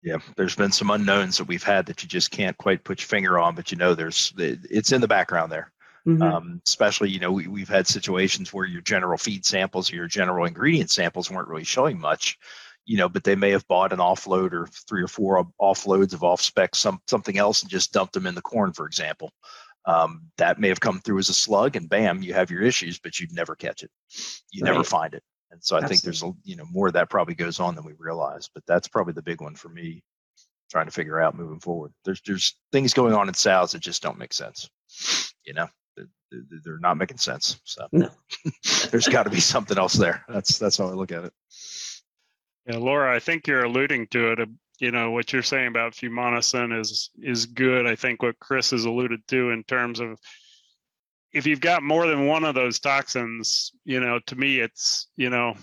[0.03, 0.19] Yeah.
[0.37, 3.39] There's been some unknowns that we've had that you just can't quite put your finger
[3.39, 5.73] on, but you know, there's it's in the background there.
[6.07, 6.23] Mm-hmm.
[6.23, 10.07] Um, especially, you know, we, we've had situations where your general feed samples or your
[10.07, 12.39] general ingredient samples weren't really showing much
[12.87, 16.25] you know, but they may have bought an offload or three or four offloads of
[16.25, 19.31] off spec some something else and just dumped them in the corn, for example.
[19.87, 22.99] Um, that may have come through as a slug, and bam, you have your issues,
[22.99, 23.91] but you'd never catch it.
[24.53, 24.73] You right.
[24.73, 25.23] never find it.
[25.51, 25.97] And so I Absolutely.
[25.97, 28.65] think there's a you know more of that probably goes on than we realize, but
[28.67, 30.03] that's probably the big one for me,
[30.71, 31.93] trying to figure out moving forward.
[32.05, 34.69] There's there's things going on in sows that just don't make sense.
[35.45, 35.67] You know,
[36.31, 37.61] they're not making sense.
[37.65, 38.11] So no.
[38.91, 40.25] there's got to be something else there.
[40.29, 41.33] That's that's how I look at it.
[42.71, 44.41] Yeah, Laura, I think you're alluding to it.
[44.41, 44.47] Uh,
[44.79, 47.85] you know what you're saying about fumonisin is is good.
[47.85, 50.19] I think what Chris has alluded to in terms of
[51.33, 55.31] if you've got more than one of those toxins, you know, to me, it's, you
[55.31, 55.55] know,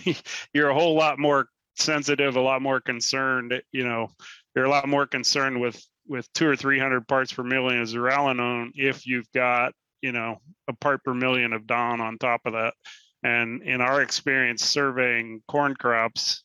[0.54, 1.46] you're a whole lot more
[1.76, 4.10] sensitive, a lot more concerned, you know,
[4.54, 8.70] you're a lot more concerned with, with two or 300 parts per million of zearalenone
[8.74, 12.74] if you've got, you know, a part per million of DON on top of that.
[13.22, 16.44] And in our experience surveying corn crops,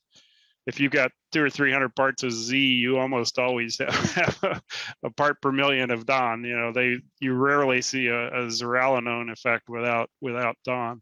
[0.65, 4.61] if you've got two or three hundred parts of Z, you almost always have
[5.03, 6.43] a, part per million of DON.
[6.43, 11.01] You know, they you rarely see a, a zearalenone effect without without DON.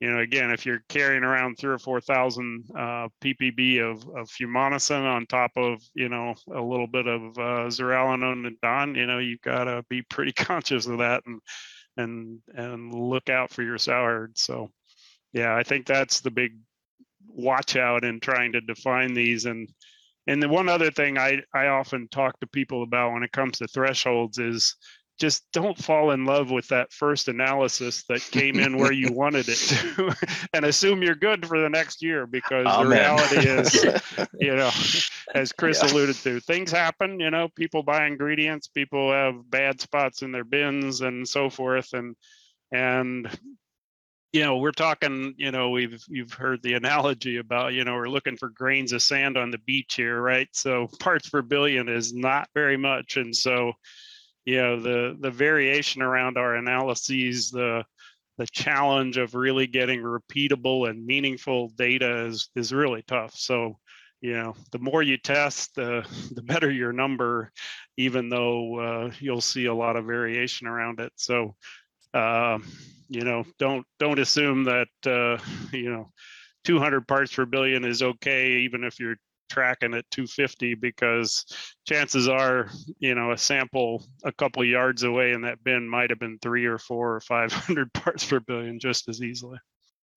[0.00, 4.28] You know, again, if you're carrying around three or four thousand uh, ppb of, of
[4.90, 9.18] on top of you know a little bit of uh, zearalenone and DON, you know,
[9.18, 11.40] you've got to be pretty conscious of that and
[11.96, 14.70] and and look out for your sour So,
[15.32, 16.58] yeah, I think that's the big
[17.34, 19.68] watch out in trying to define these and
[20.26, 23.58] and the one other thing I, I often talk to people about when it comes
[23.58, 24.76] to thresholds is
[25.18, 29.46] just don't fall in love with that first analysis that came in where you wanted
[29.48, 30.16] it to
[30.52, 32.88] and assume you're good for the next year because Amen.
[32.88, 34.70] the reality is you know
[35.34, 35.92] as chris yeah.
[35.92, 40.44] alluded to things happen you know people buy ingredients people have bad spots in their
[40.44, 42.16] bins and so forth and
[42.72, 43.28] and
[44.32, 48.08] you know, we're talking, you know, we've you've heard the analogy about, you know, we're
[48.08, 50.48] looking for grains of sand on the beach here, right?
[50.52, 53.18] So parts per billion is not very much.
[53.18, 53.74] And so,
[54.44, 57.84] you know, the the variation around our analyses, the
[58.38, 63.34] the challenge of really getting repeatable and meaningful data is is really tough.
[63.34, 63.78] So,
[64.22, 67.52] you know, the more you test, the the better your number,
[67.98, 71.12] even though uh, you'll see a lot of variation around it.
[71.16, 71.54] So,
[72.14, 72.58] uh,
[73.12, 75.42] you know, don't don't assume that uh,
[75.76, 76.10] you know
[76.64, 79.16] 200 parts per billion is okay, even if you're
[79.50, 81.44] tracking at 250, because
[81.86, 86.18] chances are, you know, a sample a couple yards away in that bin might have
[86.18, 89.58] been three or four or 500 parts per billion just as easily.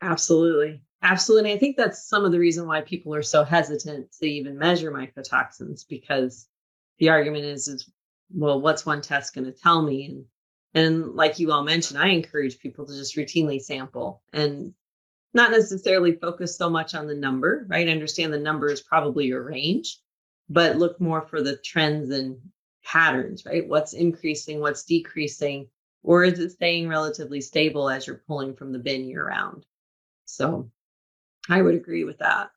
[0.01, 0.81] Absolutely.
[1.01, 1.53] Absolutely.
[1.53, 4.91] I think that's some of the reason why people are so hesitant to even measure
[4.91, 6.47] mycotoxins because
[6.99, 7.89] the argument is, is
[8.33, 10.05] well, what's one test going to tell me?
[10.05, 10.25] And
[10.75, 14.73] and like you all mentioned, I encourage people to just routinely sample and
[15.33, 17.87] not necessarily focus so much on the number, right?
[17.87, 19.99] Understand the number is probably your range,
[20.49, 22.37] but look more for the trends and
[22.83, 23.67] patterns, right?
[23.67, 25.69] What's increasing, what's decreasing,
[26.03, 29.65] or is it staying relatively stable as you're pulling from the bin year round?
[30.25, 30.69] So
[31.49, 32.51] I would agree with that.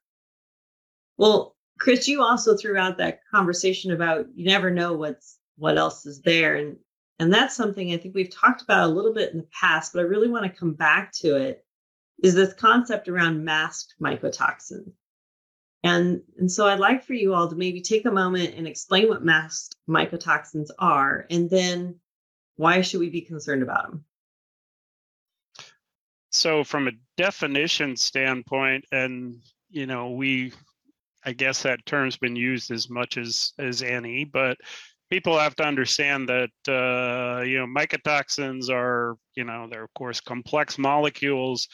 [1.17, 6.05] Well, Chris, you also threw out that conversation about you never know what's what else
[6.05, 6.57] is there.
[6.57, 6.79] And
[7.19, 10.01] and that's something I think we've talked about a little bit in the past, but
[10.01, 11.65] I really want to come back to it
[12.23, 14.93] is this concept around masked mycotoxins.
[15.85, 19.09] And, and so I'd like for you all to maybe take a moment and explain
[19.09, 21.97] what masked mycotoxins are, and then
[22.57, 24.05] why should we be concerned about them?
[26.31, 30.53] So, from a definition standpoint, and you know, we,
[31.25, 34.59] I guess that term's been used as much as as any, but
[35.11, 40.21] people have to understand that uh, you know mycotoxins are you know they're of course
[40.21, 41.69] complex molecules.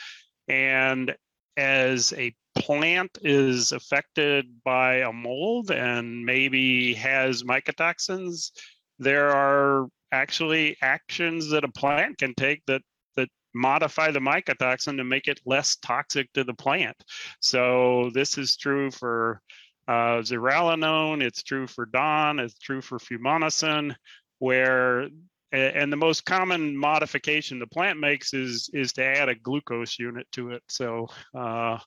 [0.48, 1.14] And
[1.56, 8.50] as a plant is affected by a mold and maybe has mycotoxins
[8.98, 12.82] there are actually actions that a plant can take that
[13.16, 16.96] that modify the mycotoxin to make it less toxic to the plant.
[17.40, 19.40] So this is true for
[19.86, 23.94] uh, it's true for DON, it's true for fumonisin,
[24.38, 25.08] where
[25.52, 30.26] and the most common modification the plant makes is is to add a glucose unit
[30.32, 30.62] to it.
[30.68, 31.78] So uh,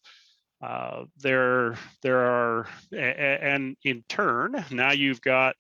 [0.64, 5.56] uh, there there are and in turn now you've got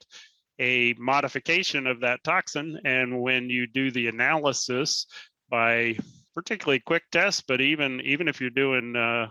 [0.59, 5.05] a modification of that toxin, and when you do the analysis
[5.49, 5.97] by
[6.33, 9.27] particularly quick tests, but even even if you're doing uh,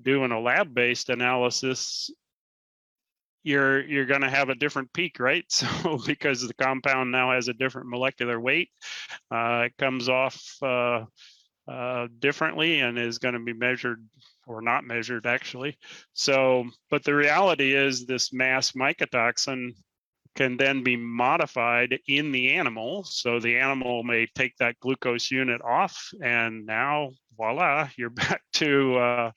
[0.00, 2.10] doing a lab-based analysis,
[3.42, 5.44] you're you're going to have a different peak, right?
[5.50, 8.70] So because the compound now has a different molecular weight,
[9.30, 11.04] uh, it comes off uh,
[11.68, 14.04] uh, differently and is going to be measured
[14.46, 15.78] or not measured actually.
[16.12, 19.72] So, but the reality is this masked mycotoxin
[20.36, 23.04] can then be modified in the animal.
[23.04, 28.96] So the animal may take that glucose unit off, and now voila, you're back to
[28.96, 29.30] uh,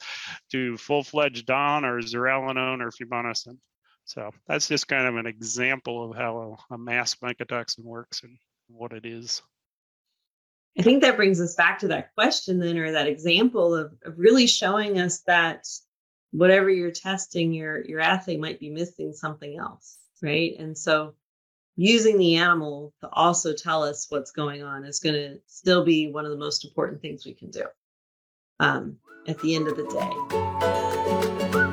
[0.52, 3.58] to full-fledged DON or zearalenone or fumonisin.
[4.06, 8.38] So that's just kind of an example of how a, a masked mycotoxin works and
[8.68, 9.42] what it is.
[10.78, 14.18] I think that brings us back to that question then, or that example of, of
[14.18, 15.68] really showing us that
[16.32, 20.56] whatever you're testing, your your assay might be missing something else, right?
[20.58, 21.14] And so
[21.76, 26.12] using the animal to also tell us what's going on is going to still be
[26.12, 27.66] one of the most important things we can do
[28.60, 28.98] um,
[29.28, 29.84] at the end of the
[31.60, 31.73] day.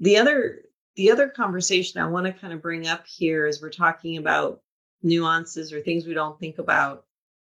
[0.00, 0.62] The other
[0.96, 4.60] the other conversation I want to kind of bring up here is we're talking about
[5.02, 7.04] nuances or things we don't think about.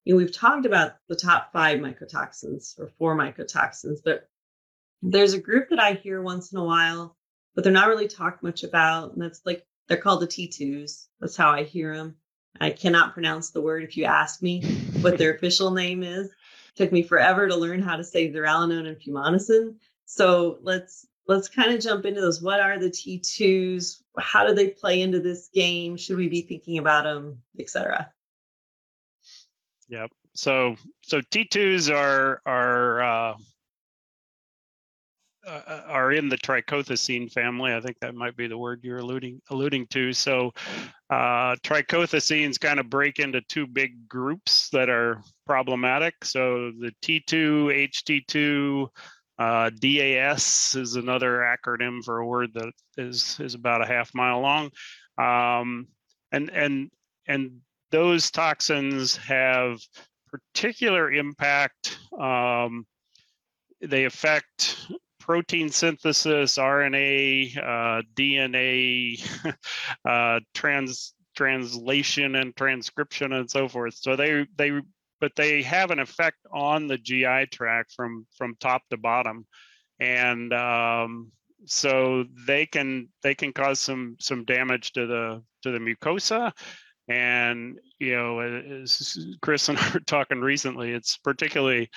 [0.06, 4.30] You know, we've talked about the top five mycotoxins or four mycotoxins, but
[5.02, 7.18] there's a group that I hear once in a while,
[7.54, 9.14] but they're not really talked much about.
[9.14, 11.08] And that's like they're called the T2s.
[11.20, 12.16] That's how I hear them.
[12.60, 14.64] I cannot pronounce the word if you ask me
[15.02, 16.28] what their official name is.
[16.28, 16.34] It
[16.76, 19.76] took me forever to learn how to say zearalenone and fumonisin.
[20.06, 22.42] So let's let's kind of jump into those.
[22.42, 24.02] What are the T2s?
[24.20, 25.98] How do they play into this game?
[25.98, 28.12] Should we be thinking about them, etc.?
[29.90, 30.12] Yep.
[30.34, 33.36] So so T2s are are uh,
[35.46, 37.74] uh, are in the trichothecene family.
[37.74, 40.12] I think that might be the word you're alluding alluding to.
[40.12, 40.54] So
[41.10, 46.26] uh, trichothecenes kind of break into two big groups that are problematic.
[46.26, 48.88] So the T2, HT2,
[49.38, 54.40] uh, DAS is another acronym for a word that is is about a half mile
[54.42, 54.72] long,
[55.18, 55.88] um,
[56.32, 56.90] and and
[57.28, 57.60] and
[57.92, 59.80] those toxins have
[60.32, 61.98] particular impact.
[62.18, 62.86] Um,
[63.82, 64.88] they affect
[65.20, 69.56] protein synthesis, RNA, uh, DNA,
[70.06, 73.96] uh, trans translation and transcription and so forth.
[73.96, 74.72] So they they
[75.26, 79.48] but they have an effect on the GI tract from from top to bottom,
[80.00, 81.32] and um,
[81.66, 86.52] so they can they can cause some some damage to the to the mucosa.
[87.08, 88.40] And you know,
[88.84, 91.90] as Chris and I were talking recently, it's particularly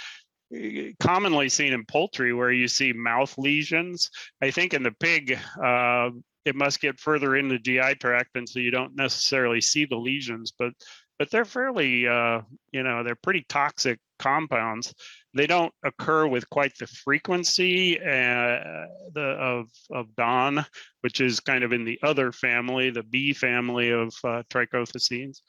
[0.56, 4.08] eh, commonly seen in poultry where you see mouth lesions.
[4.40, 6.08] I think in the pig, uh,
[6.48, 9.96] it must get further in the GI tract, and so you don't necessarily see the
[9.96, 10.52] lesions.
[10.58, 10.72] But
[11.18, 12.42] but they're fairly, uh,
[12.72, 14.94] you know, they're pretty toxic compounds.
[15.34, 20.64] They don't occur with quite the frequency uh, the, of of DON,
[21.00, 25.40] which is kind of in the other family, the B family of uh, trichothecenes.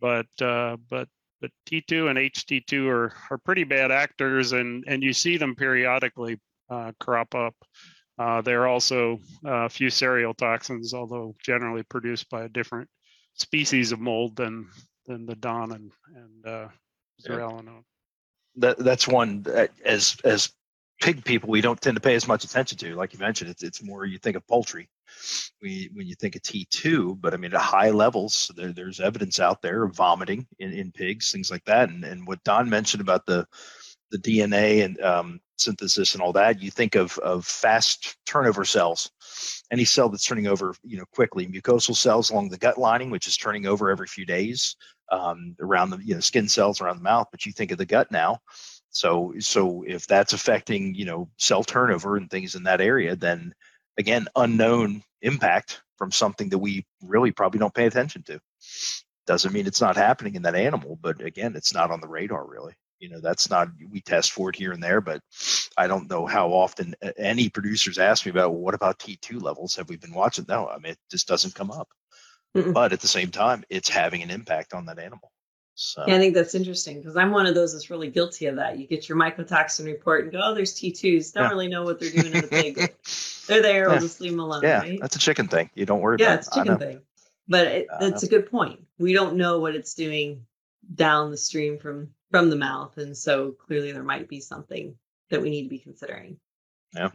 [0.00, 1.08] But uh, but
[1.40, 6.38] but T2 and HT2 are are pretty bad actors, and and you see them periodically
[6.70, 7.54] uh, crop up.
[8.18, 12.88] Uh, they're also uh, fusarial toxins, although generally produced by a different
[13.34, 14.68] species of mold than
[15.06, 16.68] than the DON and and uh,
[17.22, 17.84] zearalenone.
[18.56, 20.52] That that's one that as as
[21.00, 22.94] pig people we don't tend to pay as much attention to.
[22.94, 24.88] Like you mentioned, it's it's more you think of poultry
[25.60, 29.40] when when you think of T2, but I mean at high levels, there, there's evidence
[29.40, 31.88] out there of vomiting in, in pigs, things like that.
[31.88, 33.46] And and what Don mentioned about the
[34.14, 39.10] the DNA and um, synthesis and all that, you think of of fast turnover cells.
[39.72, 41.46] Any cell that's turning over, you know, quickly.
[41.46, 44.76] Mucosal cells along the gut lining, which is turning over every few days
[45.10, 47.26] um, around the you know skin cells around the mouth.
[47.30, 48.38] But you think of the gut now.
[48.90, 53.52] So so if that's affecting you know cell turnover and things in that area, then
[53.98, 58.40] again unknown impact from something that we really probably don't pay attention to.
[59.26, 62.46] Doesn't mean it's not happening in that animal, but again, it's not on the radar
[62.46, 65.20] really you know that's not we test for it here and there but
[65.76, 69.76] i don't know how often any producers ask me about well, what about t2 levels?
[69.76, 70.46] Have we been watching?
[70.48, 71.88] No i mean it just doesn't come up.
[72.56, 72.72] Mm-mm.
[72.72, 75.32] but at the same time it's having an impact on that animal.
[75.74, 78.56] So yeah, i think that's interesting because i'm one of those that's really guilty of
[78.56, 78.78] that.
[78.78, 81.48] You get your mycotoxin report and go oh there's t2s don't yeah.
[81.48, 82.94] really know what they're doing in the pig.
[83.46, 84.98] They're there we'll just leave them alone yeah right?
[85.00, 85.68] that's a chicken thing.
[85.74, 87.00] You don't worry yeah about it's a chicken thing.
[87.46, 88.80] But it, that's a good point.
[88.98, 90.46] We don't know what it's doing
[90.92, 94.92] down the stream from from the mouth and so clearly there might be something
[95.30, 96.36] that we need to be considering.
[96.92, 97.10] Yeah.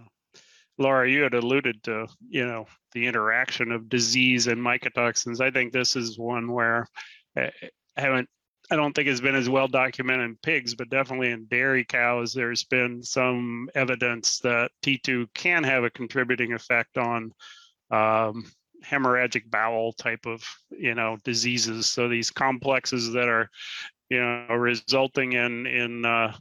[0.78, 5.41] Laura you had alluded to you know the interaction of disease and mycotoxins.
[5.41, 6.88] I think this is one where
[7.36, 7.49] eh,
[7.97, 8.30] i haven't
[8.72, 12.32] i don't think it's been as well documented in pigs but definitely in dairy cows
[12.32, 17.30] there's been some evidence that t2 can have a contributing effect on
[17.91, 18.45] um,
[18.86, 21.88] hemorrhagic bowel type of you know diseases.
[21.88, 23.49] So these complexes that are
[24.10, 26.36] you know resulting in in uh,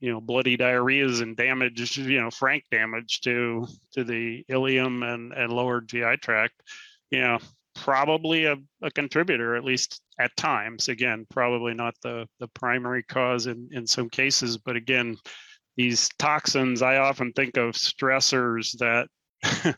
[0.00, 5.32] you know bloody diarrheas and damage you know frank damage to to the ileum and
[5.32, 6.54] and lower gi tract
[7.10, 7.38] you know
[7.74, 10.88] probably a, a contributor at least at times.
[10.88, 15.16] Again probably not the the primary cause in in some cases but again
[15.76, 19.08] these toxins i often think of stressors that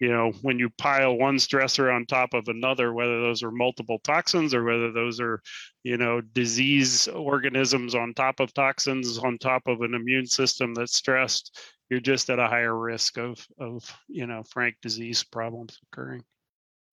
[0.00, 3.98] you know, when you pile one stressor on top of another, whether those are multiple
[4.00, 5.40] toxins or whether those are,
[5.82, 10.96] you know, disease organisms on top of toxins on top of an immune system that's
[10.96, 11.58] stressed,
[11.90, 16.22] you're just at a higher risk of, of you know, frank disease problems occurring.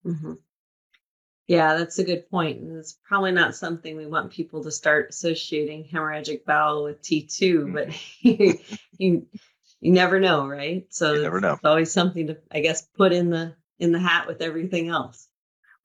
[0.06, 0.34] Mm-hmm.
[1.48, 2.60] Yeah, that's a good point.
[2.60, 7.74] And it's probably not something we want people to start associating hemorrhagic bowel with T2,
[7.74, 7.90] but
[8.22, 8.60] you
[9.00, 9.26] you
[9.82, 10.86] never know, right?
[10.90, 11.54] So you never know.
[11.54, 15.28] It's always something to, I guess, put in the in the hat with everything else.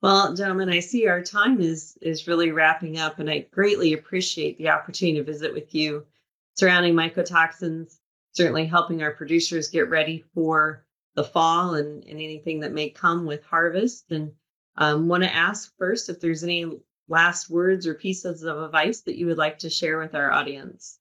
[0.03, 4.59] Well, gentlemen, I see our time is is really wrapping up, and I greatly appreciate
[4.59, 6.07] the opportunity to visit with you
[6.55, 7.97] surrounding mycotoxins.
[8.33, 10.85] Certainly helping our producers get ready for
[11.15, 14.11] the fall and, and anything that may come with harvest.
[14.11, 14.33] And
[14.77, 19.17] um, want to ask first if there's any last words or pieces of advice that
[19.17, 20.99] you would like to share with our audience.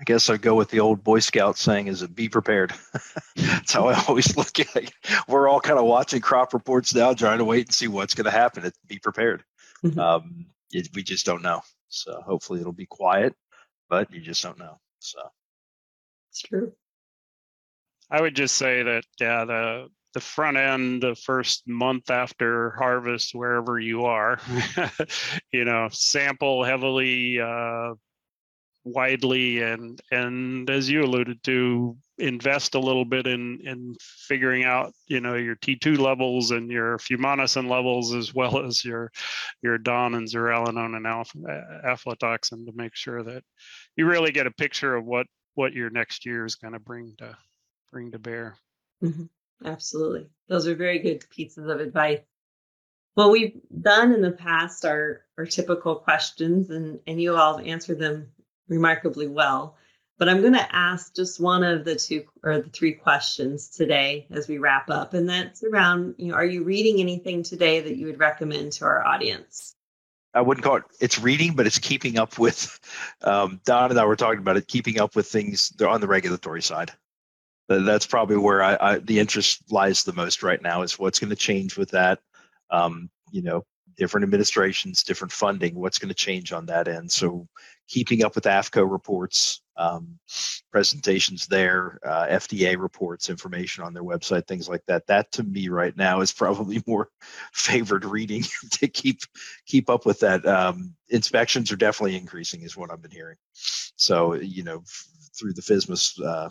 [0.00, 2.72] I guess I'd go with the old Boy Scout saying is it be prepared.
[3.36, 4.92] That's how I always look at it.
[5.28, 8.24] We're all kind of watching crop reports now, trying to wait and see what's going
[8.24, 8.64] to happen.
[8.64, 9.44] It, be prepared.
[9.84, 9.98] Mm-hmm.
[9.98, 11.60] Um, it, we just don't know.
[11.88, 13.34] So hopefully it'll be quiet,
[13.90, 14.78] but you just don't know.
[15.00, 15.20] So
[16.30, 16.72] it's true.
[18.10, 23.34] I would just say that yeah, the the front end, the first month after harvest,
[23.34, 24.40] wherever you are,
[25.52, 27.94] you know, sample heavily, uh,
[28.84, 34.92] widely and and as you alluded to invest a little bit in in figuring out
[35.06, 39.10] you know your T2 levels and your fumonisin levels as well as your
[39.62, 41.38] your DON and zearalenone and alpha,
[41.84, 43.42] aflatoxin to make sure that
[43.96, 47.14] you really get a picture of what what your next year is going to bring
[47.18, 47.36] to
[47.92, 48.56] bring to bear.
[49.02, 49.24] Mm-hmm.
[49.64, 52.20] Absolutely, those are very good pieces of advice.
[53.14, 57.66] Well, we've done in the past our our typical questions, and and you all have
[57.66, 58.28] answered them
[58.70, 59.76] remarkably well.
[60.18, 64.26] But I'm going to ask just one of the two or the three questions today
[64.30, 65.14] as we wrap up.
[65.14, 68.84] And that's around, you know, are you reading anything today that you would recommend to
[68.84, 69.74] our audience?
[70.32, 72.78] I wouldn't call it it's reading, but it's keeping up with
[73.22, 76.62] um, Don and I were talking about it, keeping up with things on the regulatory
[76.62, 76.92] side.
[77.68, 81.30] That's probably where I, I the interest lies the most right now is what's going
[81.30, 82.20] to change with that.
[82.70, 83.64] Um, you know,
[83.96, 87.10] different administrations, different funding, what's going to change on that end.
[87.10, 87.46] So
[87.90, 90.16] keeping up with AAFCO reports, um,
[90.70, 95.08] presentations there, uh, FDA reports, information on their website, things like that.
[95.08, 97.08] That to me right now is probably more
[97.52, 99.20] favored reading to keep
[99.66, 100.46] keep up with that.
[100.46, 103.36] Um, inspections are definitely increasing, is what I've been hearing.
[103.52, 106.50] So you know, f- through the FSMA uh,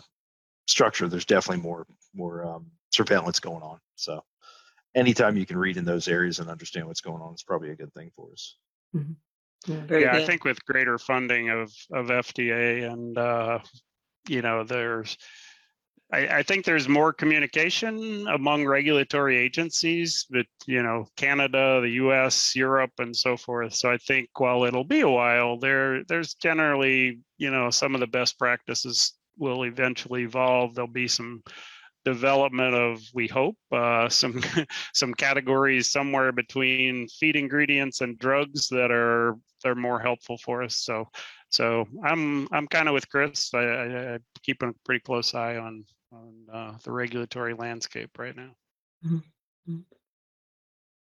[0.68, 3.78] structure, there's definitely more more um, surveillance going on.
[3.94, 4.22] So
[4.94, 7.76] anytime you can read in those areas and understand what's going on, it's probably a
[7.76, 8.56] good thing for us.
[8.94, 9.12] Mm-hmm.
[9.66, 13.58] Yeah, yeah I think with greater funding of of FDA and uh,
[14.28, 15.16] you know there's
[16.12, 22.56] I, I, think there's more communication among regulatory agencies, but you know Canada, the U.S.,
[22.56, 23.74] Europe, and so forth.
[23.74, 28.00] So I think while it'll be a while, there there's generally you know some of
[28.00, 30.74] the best practices will eventually evolve.
[30.74, 31.42] There'll be some
[32.04, 34.42] development of we hope uh, some
[34.94, 40.76] some categories somewhere between feed ingredients and drugs that are they're more helpful for us.
[40.76, 41.08] So
[41.50, 43.52] so i'm i'm kind of with chris.
[43.52, 48.34] I, I, I, keep a pretty close eye on on uh, the regulatory landscape right
[48.34, 48.50] now.
[49.04, 49.78] Mm-hmm.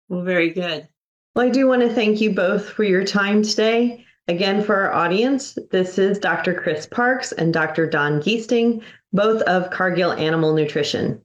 [0.08, 0.88] well very good.
[1.34, 4.92] Well i do want to thank you both for your time today Again, for our
[4.92, 6.52] audience, this is Dr.
[6.52, 7.88] Chris Parks and Dr.
[7.88, 11.20] Don Giesting, both of Cargill Animal Nutrition.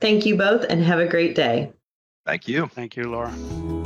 [0.00, 1.72] Thank you both and have a great day.
[2.26, 2.66] Thank you.
[2.66, 3.79] Thank you, Laura.